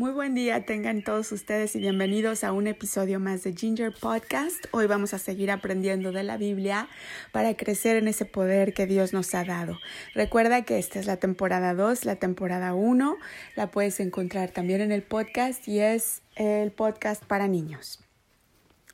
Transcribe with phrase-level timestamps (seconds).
[0.00, 4.64] Muy buen día tengan todos ustedes y bienvenidos a un episodio más de Ginger Podcast.
[4.70, 6.88] Hoy vamos a seguir aprendiendo de la Biblia
[7.32, 9.78] para crecer en ese poder que Dios nos ha dado.
[10.14, 13.18] Recuerda que esta es la temporada 2, la temporada 1.
[13.56, 18.02] La puedes encontrar también en el podcast y es el podcast para niños.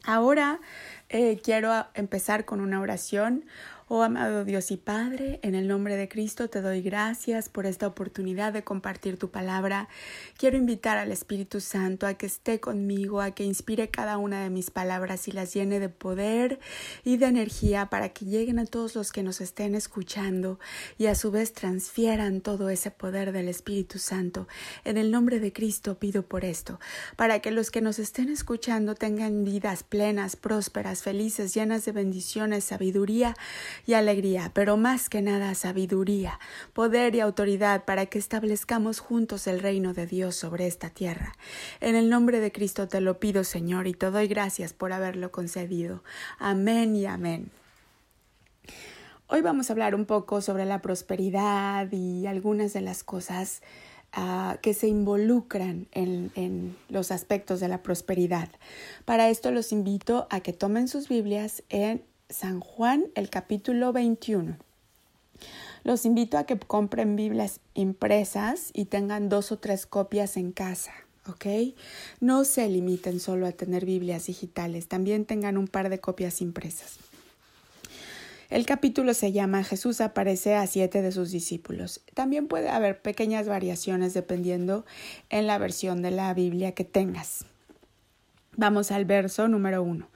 [0.03, 0.61] Ahora
[1.09, 3.45] eh, quiero empezar con una oración.
[3.89, 7.87] Oh amado Dios y Padre, en el nombre de Cristo te doy gracias por esta
[7.87, 9.89] oportunidad de compartir tu palabra.
[10.37, 14.51] Quiero invitar al Espíritu Santo a que esté conmigo, a que inspire cada una de
[14.51, 16.59] mis palabras y las llene de poder
[17.05, 20.59] y de energía para que lleguen a todos los que nos estén escuchando
[20.99, 24.49] y a su vez transfieran todo ese poder del Espíritu Santo.
[24.83, 26.81] En el nombre de Cristo pido por esto,
[27.15, 32.65] para que los que nos estén escuchando tengan vidas plenas, prósperas, felices, llenas de bendiciones,
[32.65, 33.35] sabiduría,
[33.87, 36.39] y alegría, pero más que nada sabiduría,
[36.73, 41.35] poder y autoridad para que establezcamos juntos el reino de Dios sobre esta tierra.
[41.81, 45.31] En el nombre de Cristo te lo pido, Señor, y te doy gracias por haberlo
[45.31, 46.03] concedido.
[46.39, 47.51] Amén y amén.
[49.29, 53.61] Hoy vamos a hablar un poco sobre la prosperidad y algunas de las cosas
[54.17, 58.49] uh, que se involucran en, en, los aspectos de la prosperidad.
[59.05, 64.57] Para esto los invito a que tomen sus Biblias en San Juan, el capítulo 21.
[65.85, 70.93] Los invito a que compren Biblias impresas y tengan dos o tres copias en casa.
[71.29, 71.75] ¿ok?
[72.21, 76.99] No se limiten solo a tener Biblias digitales, también tengan un par de copias impresas.
[78.49, 82.03] El capítulo se llama Jesús aparece a siete de sus discípulos.
[82.15, 84.87] También puede haber pequeñas variaciones dependiendo
[85.31, 87.45] en la versión de la Biblia que tengas.
[88.57, 90.09] Vamos al verso número uno.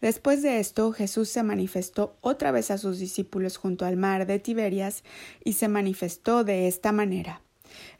[0.00, 4.38] Después de esto, Jesús se manifestó otra vez a sus discípulos junto al mar de
[4.38, 5.04] Tiberias
[5.44, 7.42] y se manifestó de esta manera.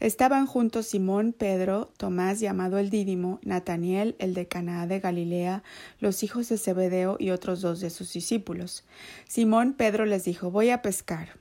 [0.01, 5.63] Estaban juntos Simón, Pedro, Tomás llamado el Dídimo, Nataniel, el de Caná de Galilea,
[6.01, 8.85] los hijos de Zebedeo y otros dos de sus discípulos.
[9.29, 11.41] Simón Pedro les dijo Voy a pescar.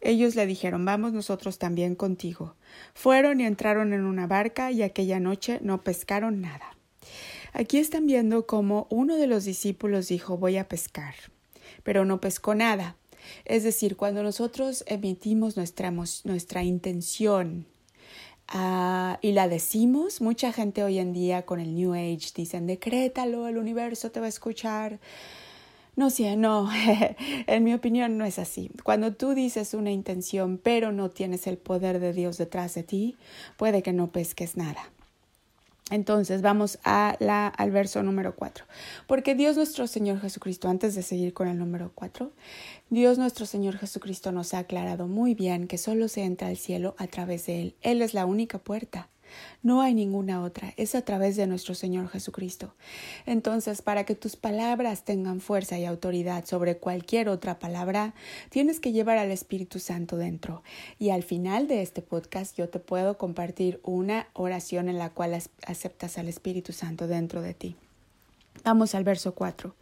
[0.00, 2.56] Ellos le dijeron Vamos nosotros también contigo.
[2.94, 6.76] Fueron y entraron en una barca y aquella noche no pescaron nada.
[7.52, 11.14] Aquí están viendo cómo uno de los discípulos dijo voy a pescar,
[11.84, 12.96] pero no pescó nada.
[13.44, 17.66] Es decir, cuando nosotros emitimos nuestra, nuestra intención
[18.54, 23.48] uh, y la decimos, mucha gente hoy en día con el New Age dicen decrétalo,
[23.48, 24.98] el universo te va a escuchar.
[25.96, 26.68] No sé, no,
[27.46, 28.70] en mi opinión no es así.
[28.82, 33.16] Cuando tú dices una intención pero no tienes el poder de Dios detrás de ti,
[33.56, 34.90] puede que no pesques nada.
[35.90, 38.64] Entonces vamos a la, al verso número 4.
[39.06, 42.32] Porque Dios nuestro Señor Jesucristo, antes de seguir con el número 4,
[42.88, 46.94] Dios nuestro Señor Jesucristo nos ha aclarado muy bien que solo se entra al cielo
[46.98, 47.74] a través de Él.
[47.82, 49.08] Él es la única puerta.
[49.62, 52.74] No hay ninguna otra, es a través de nuestro Señor Jesucristo.
[53.26, 58.14] Entonces, para que tus palabras tengan fuerza y autoridad sobre cualquier otra palabra,
[58.50, 60.62] tienes que llevar al Espíritu Santo dentro.
[60.98, 65.38] Y al final de este podcast yo te puedo compartir una oración en la cual
[65.66, 67.76] aceptas al Espíritu Santo dentro de ti.
[68.64, 69.74] Vamos al verso 4.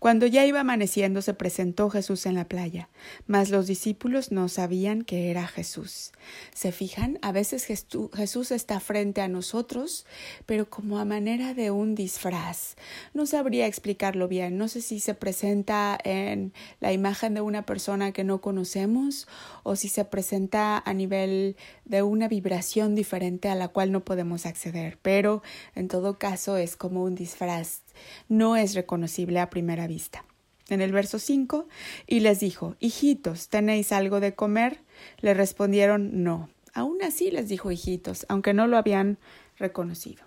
[0.00, 2.88] Cuando ya iba amaneciendo se presentó Jesús en la playa,
[3.26, 6.12] mas los discípulos no sabían que era Jesús.
[6.54, 7.18] ¿Se fijan?
[7.20, 10.06] A veces Jesús está frente a nosotros,
[10.46, 12.76] pero como a manera de un disfraz.
[13.12, 14.56] No sabría explicarlo bien.
[14.56, 19.28] No sé si se presenta en la imagen de una persona que no conocemos
[19.64, 24.46] o si se presenta a nivel de una vibración diferente a la cual no podemos
[24.46, 25.42] acceder, pero
[25.74, 27.82] en todo caso es como un disfraz
[28.28, 30.24] no es reconocible a primera vista.
[30.68, 31.66] En el verso 5,
[32.06, 34.78] y les dijo, Hijitos, ¿tenéis algo de comer?
[35.20, 36.48] Le respondieron, No.
[36.72, 39.18] Aún así les dijo hijitos, aunque no lo habían
[39.58, 40.22] reconocido.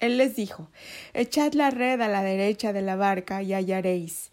[0.00, 0.68] Él les dijo,
[1.12, 4.30] Echad la red a la derecha de la barca y hallaréis.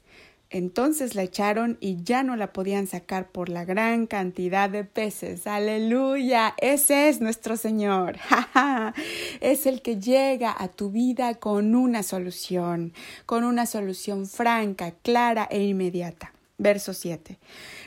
[0.50, 5.48] Entonces la echaron y ya no la podían sacar por la gran cantidad de peces.
[5.48, 6.54] Aleluya.
[6.58, 8.18] Ese es nuestro Señor.
[9.42, 12.94] es el que llega a tu vida con una solución,
[13.26, 16.32] con una solución franca, clara e inmediata.
[16.58, 17.38] Verso 7.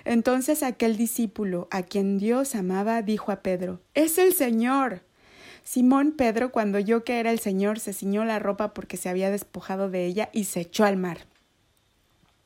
[0.04, 5.02] Entonces aquel discípulo a quien Dios amaba dijo a Pedro, Es el Señor.
[5.64, 9.30] Simón Pedro, cuando oyó que era el Señor, se ciñó la ropa porque se había
[9.30, 11.18] despojado de ella y se echó al mar.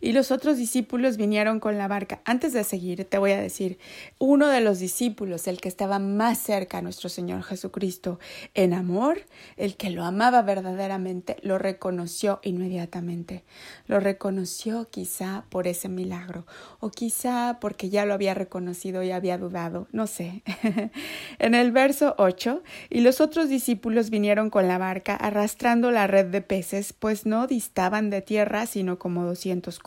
[0.00, 2.20] Y los otros discípulos vinieron con la barca.
[2.24, 3.78] Antes de seguir, te voy a decir,
[4.18, 8.18] uno de los discípulos, el que estaba más cerca a nuestro Señor Jesucristo
[8.54, 9.22] en amor,
[9.56, 13.44] el que lo amaba verdaderamente, lo reconoció inmediatamente.
[13.86, 16.46] Lo reconoció quizá por ese milagro
[16.80, 20.42] o quizá porque ya lo había reconocido y había dudado, no sé.
[21.38, 26.26] en el verso 8, y los otros discípulos vinieron con la barca arrastrando la red
[26.26, 29.78] de peces, pues no distaban de tierra sino como doscientos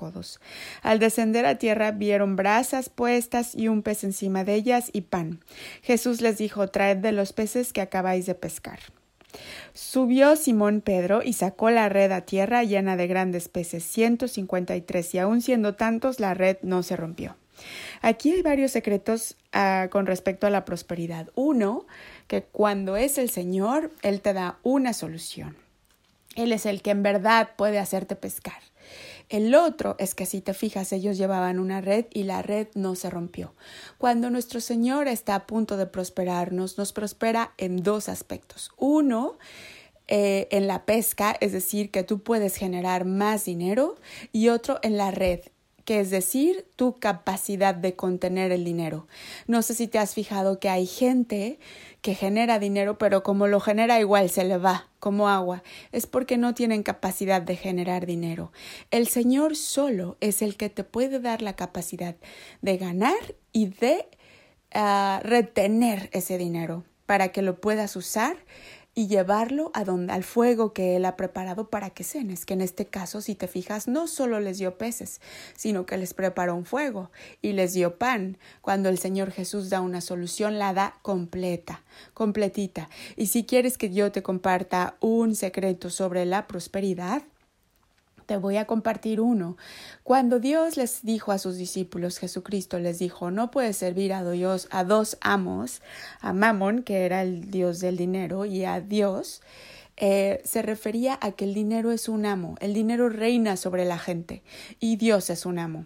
[0.82, 5.40] Al descender a tierra vieron brasas puestas y un pez encima de ellas y pan.
[5.82, 8.80] Jesús les dijo Traed de los peces que acabáis de pescar.
[9.74, 14.76] Subió Simón Pedro y sacó la red a tierra llena de grandes peces, ciento cincuenta
[14.76, 17.38] y tres, y aun siendo tantos, la red no se rompió.
[18.02, 21.30] Aquí hay varios secretos uh, con respecto a la prosperidad.
[21.36, 21.86] Uno,
[22.28, 25.56] que cuando es el Señor, Él te da una solución.
[26.36, 28.62] Él es el que en verdad puede hacerte pescar.
[29.32, 32.96] El otro es que si te fijas, ellos llevaban una red y la red no
[32.96, 33.56] se rompió.
[33.98, 38.72] Cuando nuestro Señor está a punto de prosperarnos, nos prospera en dos aspectos.
[38.76, 39.40] Uno,
[40.10, 43.96] eh, en la pesca, es decir, que tú puedes generar más dinero,
[44.34, 45.40] y otro en la red,
[45.86, 49.08] que es decir, tu capacidad de contener el dinero.
[49.48, 51.60] No sé si te has fijado que hay gente
[52.02, 56.38] que genera dinero, pero como lo genera igual se le va como agua, es porque
[56.38, 58.52] no tienen capacidad de generar dinero.
[58.92, 62.16] El Señor solo es el que te puede dar la capacidad
[62.62, 64.08] de ganar y de
[64.76, 68.38] uh, retener ese dinero para que lo puedas usar
[68.94, 72.62] y llevarlo a donde, al fuego que él ha preparado para que cenes, que en
[72.62, 75.22] este caso, si te fijas, no solo les dio peces,
[75.56, 77.12] sino que les preparó un fuego
[77.42, 78.38] y les dio pan.
[78.62, 81.84] Cuando el Señor Jesús da una solución, la da completa,
[82.14, 82.90] completita.
[83.16, 87.24] Y si quieres que yo te comparta un secreto sobre la prosperidad,
[88.32, 89.58] te voy a compartir uno.
[90.04, 94.70] Cuando Dios les dijo a sus discípulos, Jesucristo les dijo, no puedes servir a Dios
[94.72, 95.82] a dos amos,
[96.22, 99.42] a Mamón, que era el Dios del dinero, y a Dios,
[99.98, 104.00] eh, se refería a que el dinero es un amo, el dinero reina sobre la
[104.00, 104.44] gente
[104.80, 105.86] y Dios es un amo.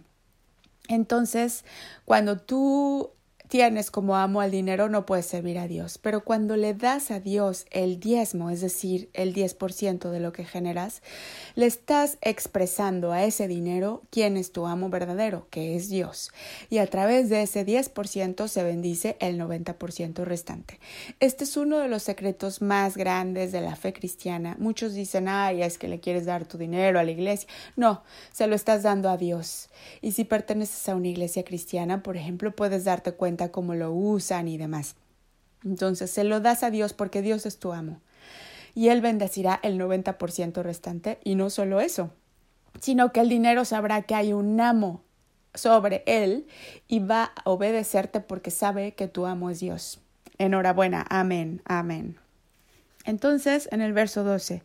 [0.87, 1.65] Entonces,
[2.05, 3.09] cuando tú
[3.47, 5.97] tienes como amo al dinero, no puedes servir a Dios.
[5.97, 10.45] Pero cuando le das a Dios el diezmo, es decir, el 10% de lo que
[10.45, 11.01] generas,
[11.55, 16.31] le estás expresando a ese dinero quién es tu amo verdadero, que es Dios.
[16.69, 20.79] Y a través de ese 10% se bendice el 90% restante.
[21.19, 24.55] Este es uno de los secretos más grandes de la fe cristiana.
[24.59, 27.47] Muchos dicen, ay, es que le quieres dar tu dinero a la iglesia.
[27.75, 29.69] No, se lo estás dando a Dios.
[30.01, 34.47] Y si perteneces a una iglesia cristiana, por ejemplo, puedes darte cuenta cómo lo usan
[34.47, 34.95] y demás.
[35.63, 37.99] Entonces se lo das a Dios porque Dios es tu amo.
[38.73, 41.19] Y Él bendecirá el 90% restante.
[41.23, 42.11] Y no solo eso,
[42.79, 45.01] sino que el dinero sabrá que hay un amo
[45.53, 46.45] sobre Él
[46.87, 49.99] y va a obedecerte porque sabe que tu amo es Dios.
[50.37, 51.05] Enhorabuena.
[51.09, 51.61] Amén.
[51.65, 52.17] Amén.
[53.05, 54.63] Entonces, en el verso 12,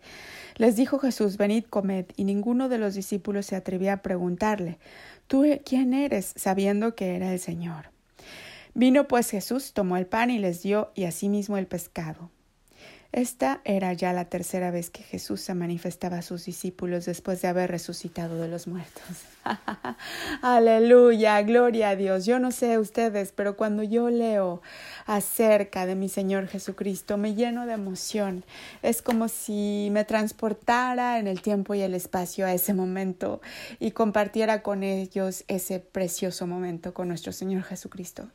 [0.56, 4.78] les dijo Jesús, venid, comed, y ninguno de los discípulos se atrevía a preguntarle,
[5.26, 6.32] ¿tú quién eres?
[6.36, 7.90] sabiendo que era el Señor.
[8.80, 12.30] Vino pues Jesús, tomó el pan y les dio, y asimismo el pescado.
[13.12, 17.48] Esta era ya la tercera vez que Jesús se manifestaba a sus discípulos después de
[17.48, 19.02] haber resucitado de los muertos.
[20.40, 22.24] Aleluya, gloria a Dios.
[22.24, 24.62] Yo no sé ustedes, pero cuando yo leo
[25.04, 28.46] acerca de mi Señor Jesucristo, me lleno de emoción.
[28.80, 33.42] Es como si me transportara en el tiempo y el espacio a ese momento
[33.78, 38.30] y compartiera con ellos ese precioso momento con nuestro Señor Jesucristo.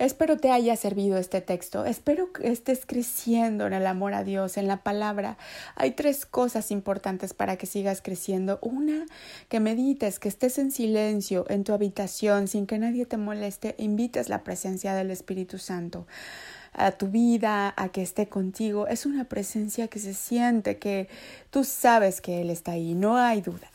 [0.00, 1.84] Espero te haya servido este texto.
[1.84, 5.36] Espero que estés creciendo en el amor a Dios, en la palabra.
[5.74, 8.58] Hay tres cosas importantes para que sigas creciendo.
[8.62, 9.04] Una,
[9.50, 13.74] que medites, que estés en silencio en tu habitación sin que nadie te moleste.
[13.76, 16.06] Invites la presencia del Espíritu Santo
[16.72, 18.86] a tu vida, a que esté contigo.
[18.86, 21.10] Es una presencia que se siente, que
[21.50, 23.70] tú sabes que Él está ahí, no hay duda.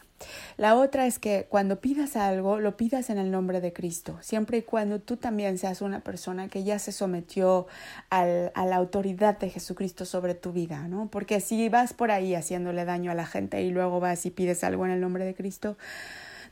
[0.58, 4.60] La otra es que cuando pidas algo, lo pidas en el nombre de Cristo, siempre
[4.60, 7.68] y cuando tú también seas una persona que ya se sometió
[8.10, 11.08] al, a la autoridad de Jesucristo sobre tu vida, ¿no?
[11.12, 14.64] Porque si vas por ahí haciéndole daño a la gente y luego vas y pides
[14.64, 15.78] algo en el nombre de Cristo,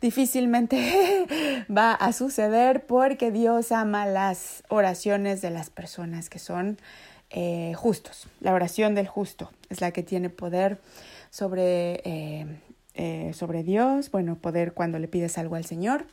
[0.04, 1.26] difícilmente
[1.76, 6.78] va a suceder porque Dios ama las oraciones de las personas que son
[7.30, 8.28] eh, justos.
[8.42, 10.80] La oración del justo es la que tiene poder
[11.30, 12.46] sobre eh,
[12.94, 16.06] eh, sobre Dios, bueno, poder cuando le pides algo al Señor.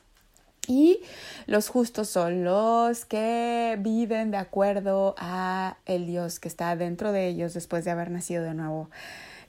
[0.67, 1.01] Y
[1.47, 7.27] los justos son los que viven de acuerdo a el Dios que está dentro de
[7.27, 8.89] ellos después de haber nacido de nuevo.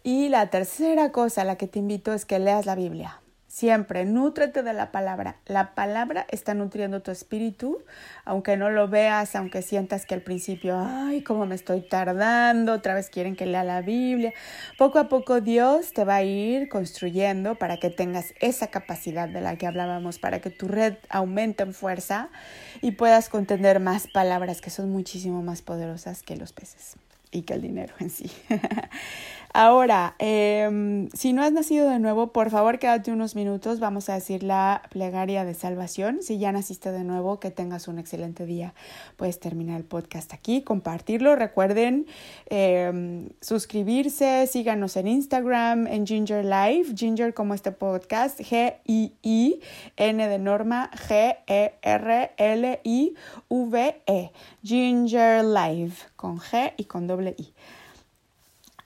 [0.03, 3.20] Y la tercera cosa a la que te invito es que leas la Biblia.
[3.51, 5.35] Siempre, nútrete de la palabra.
[5.45, 7.83] La palabra está nutriendo tu espíritu,
[8.23, 12.93] aunque no lo veas, aunque sientas que al principio, ay, cómo me estoy tardando, otra
[12.93, 14.31] vez quieren que lea la Biblia.
[14.77, 19.41] Poco a poco Dios te va a ir construyendo para que tengas esa capacidad de
[19.41, 22.29] la que hablábamos, para que tu red aumente en fuerza
[22.81, 26.95] y puedas contener más palabras que son muchísimo más poderosas que los peces
[27.31, 28.31] y que el dinero en sí.
[29.53, 34.13] Ahora, eh, si no has nacido de nuevo, por favor quédate unos minutos, vamos a
[34.13, 36.19] decir la plegaria de salvación.
[36.21, 38.73] Si ya naciste de nuevo, que tengas un excelente día.
[39.17, 41.35] Puedes terminar el podcast aquí, compartirlo.
[41.35, 42.07] Recuerden
[42.49, 50.89] eh, suscribirse, síganos en Instagram, en Ginger Live, Ginger como este podcast, G-I-I-N de Norma,
[51.09, 51.71] G-E-R-L-I-V-E,
[54.07, 54.31] -E,
[54.63, 57.53] Ginger Live, con G y con doble I.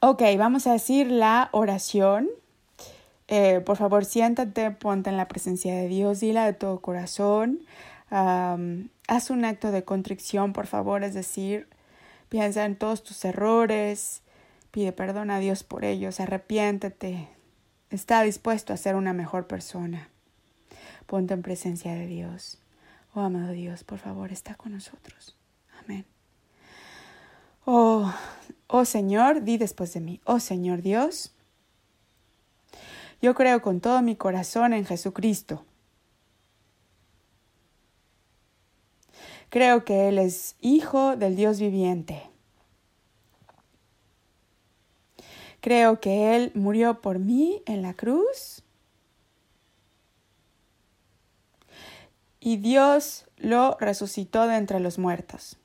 [0.08, 2.30] Ok, vamos a decir la oración.
[3.28, 7.62] Eh, por favor, siéntate, ponte en la presencia de Dios, dila de todo corazón.
[8.12, 11.68] haz un acto de contrición, por favor, es decir,
[12.30, 14.22] piensa en todos tus errores,
[14.70, 17.28] pide perdón a Dios por ellos, arrepiéntete,
[17.90, 20.10] está dispuesto a ser una mejor persona.
[21.08, 22.60] Ponte en presencia de Dios.
[23.16, 25.36] Oh, amado Dios, por favor, está con nosotros.
[25.84, 26.06] Amén.
[27.66, 28.14] Oh,
[28.68, 31.34] oh Señor, di después de mí, oh Señor Dios,
[33.22, 35.66] yo creo con todo mi corazón en Jesucristo.
[39.50, 42.30] Creo que Él es Hijo del Dios viviente.
[45.62, 48.62] Creo que Él murió por mí en la cruz.
[52.40, 55.58] Y Dios lo resucitó de entre los muertos.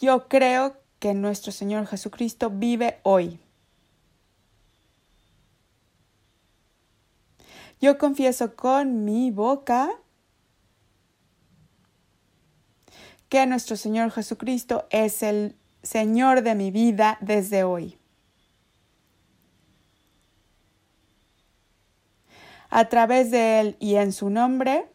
[0.00, 3.40] Yo creo que nuestro Señor Jesucristo vive hoy.
[7.80, 9.90] Yo confieso con mi boca
[13.28, 17.98] que nuestro Señor Jesucristo es el Señor de mi vida desde hoy.
[22.70, 24.88] A través de Él y en su nombre,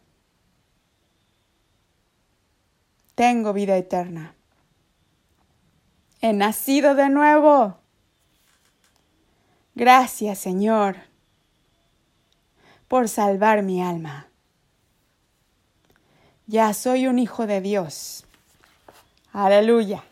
[3.14, 4.34] tengo vida eterna
[6.24, 7.76] he nacido de nuevo.
[9.74, 10.96] Gracias, Señor,
[12.88, 14.28] por salvar mi alma.
[16.46, 18.24] Ya soy un hijo de Dios.
[19.34, 20.02] Aleluya.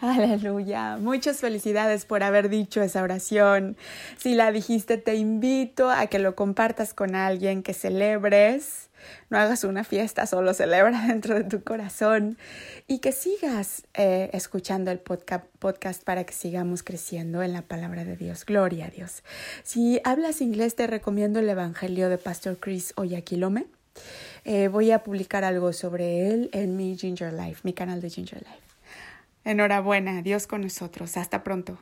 [0.00, 0.96] Aleluya.
[0.98, 3.76] Muchas felicidades por haber dicho esa oración.
[4.16, 8.88] Si la dijiste, te invito a que lo compartas con alguien, que celebres
[9.28, 12.38] no hagas una fiesta, solo celebra dentro de tu corazón
[12.86, 18.04] y que sigas eh, escuchando el podcast, podcast para que sigamos creciendo en la palabra
[18.04, 18.44] de Dios.
[18.44, 19.22] Gloria a Dios.
[19.62, 23.66] Si hablas inglés, te recomiendo el Evangelio de Pastor Chris Oyaquilome.
[24.44, 28.38] Eh, voy a publicar algo sobre él en mi Ginger Life, mi canal de Ginger
[28.38, 28.70] Life.
[29.44, 31.16] Enhorabuena, Dios con nosotros.
[31.16, 31.78] Hasta pronto.